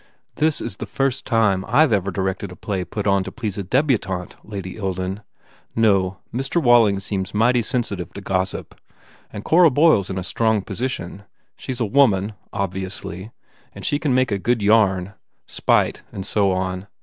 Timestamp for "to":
3.23-3.31, 8.65-8.67